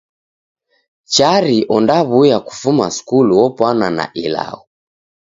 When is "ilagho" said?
4.23-4.61